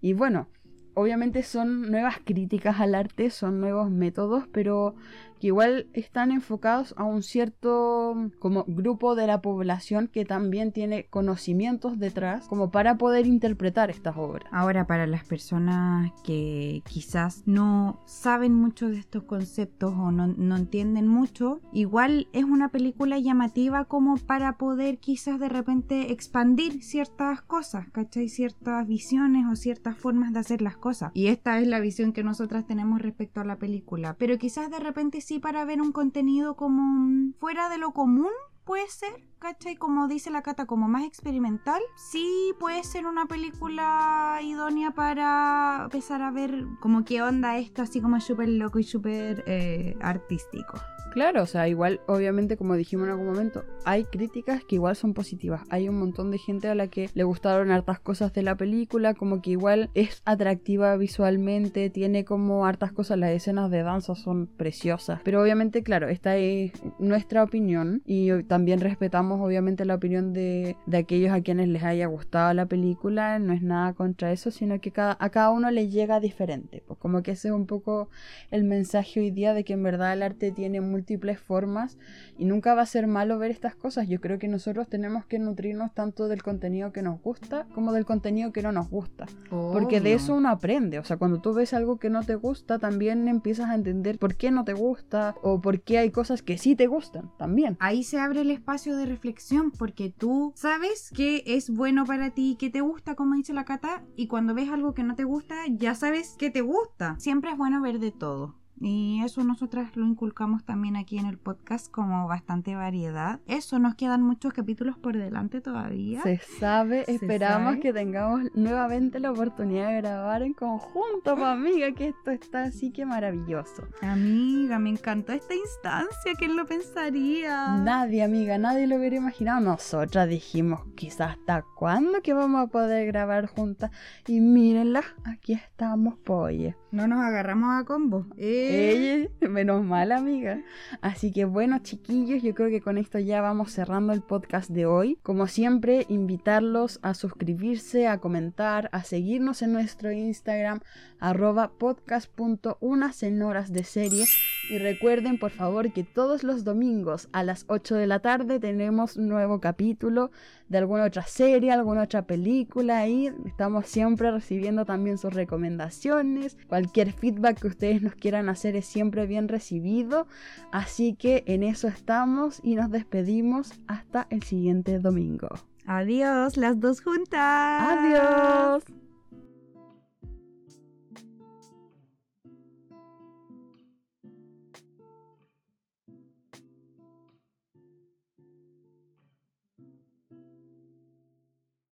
[0.00, 0.48] Y bueno,
[0.94, 4.94] obviamente son nuevas críticas al arte, son nuevos métodos, pero
[5.42, 11.06] que igual están enfocados a un cierto como grupo de la población que también tiene
[11.10, 14.48] conocimientos detrás como para poder interpretar estas obras.
[14.52, 20.56] Ahora para las personas que quizás no saben mucho de estos conceptos o no, no
[20.56, 27.42] entienden mucho, igual es una película llamativa como para poder quizás de repente expandir ciertas
[27.42, 28.28] cosas, ¿cachai?
[28.28, 31.10] Ciertas visiones o ciertas formas de hacer las cosas.
[31.14, 34.14] Y esta es la visión que nosotras tenemos respecto a la película.
[34.20, 38.30] Pero quizás de repente sí para ver un contenido como fuera de lo común,
[38.64, 39.76] puede ser, ¿cachai?
[39.76, 41.80] Como dice la Cata, como más experimental.
[41.96, 48.00] Sí puede ser una película idónea para empezar a ver como qué onda esto, así
[48.00, 50.78] como súper loco y súper eh, artístico.
[51.12, 55.12] Claro, o sea, igual, obviamente, como dijimos en algún momento, hay críticas que igual son
[55.12, 55.60] positivas.
[55.68, 59.12] Hay un montón de gente a la que le gustaron hartas cosas de la película,
[59.12, 64.46] como que igual es atractiva visualmente, tiene como hartas cosas, las escenas de danza son
[64.46, 65.20] preciosas.
[65.22, 70.98] Pero obviamente, claro, esta es nuestra opinión y también respetamos obviamente la opinión de, de
[70.98, 73.38] aquellos a quienes les haya gustado la película.
[73.38, 76.84] No es nada contra eso, sino que cada, a cada uno le llega diferente.
[76.86, 78.10] Pues como que ese es un poco
[78.50, 81.96] el mensaje hoy día de que en verdad el arte tiene múltiples formas
[82.36, 84.06] y nunca va a ser malo ver estas cosas.
[84.06, 88.04] Yo creo que nosotros tenemos que nutrirnos tanto del contenido que nos gusta como del
[88.04, 89.24] contenido que no nos gusta.
[89.48, 90.98] Porque de eso uno aprende.
[90.98, 94.36] O sea, cuando tú ves algo que no te gusta, también empiezas a entender por
[94.36, 97.78] qué no te gusta o por qué hay cosas que sí te gustan también.
[97.80, 102.56] Ahí se abre el espacio de reflexión porque tú sabes que es bueno para ti,
[102.58, 105.56] que te gusta, como dice la Cata, y cuando ves algo que no te gusta,
[105.68, 107.18] ya sabes que te gusta.
[107.18, 108.61] Siempre es bueno ver de todo.
[108.80, 113.40] Y eso nosotras lo inculcamos también aquí en el podcast como bastante variedad.
[113.46, 116.22] Eso, nos quedan muchos capítulos por delante todavía.
[116.22, 122.08] Se sabe, esperamos que tengamos nuevamente la oportunidad de grabar en conjunto, pues, amiga, que
[122.08, 123.86] esto está así que maravilloso.
[124.00, 127.76] Amiga, me encantó esta instancia, ¿quién lo pensaría?
[127.78, 129.60] Nadie, amiga, nadie lo hubiera imaginado.
[129.60, 133.90] Nosotras dijimos, quizás hasta cuándo que vamos a poder grabar juntas.
[134.26, 136.76] Y mírenla, aquí estamos, poye.
[136.92, 138.26] No nos agarramos a combo.
[138.36, 139.30] Eh.
[139.40, 140.60] menos mal, amiga.
[141.00, 144.84] Así que bueno, chiquillos, yo creo que con esto ya vamos cerrando el podcast de
[144.84, 145.18] hoy.
[145.22, 150.80] Como siempre, invitarlos a suscribirse, a comentar, a seguirnos en nuestro Instagram,
[151.18, 154.26] arroba podcast.unas en horas de serie.
[154.68, 159.16] Y recuerden, por favor, que todos los domingos a las 8 de la tarde tenemos
[159.16, 160.30] un nuevo capítulo
[160.68, 163.08] de alguna otra serie, alguna otra película.
[163.08, 166.58] Y estamos siempre recibiendo también sus recomendaciones.
[166.82, 170.26] Cualquier feedback que ustedes nos quieran hacer es siempre bien recibido.
[170.72, 175.48] Así que en eso estamos y nos despedimos hasta el siguiente domingo.
[175.86, 177.38] Adiós, las dos juntas.
[177.38, 179.01] Adiós.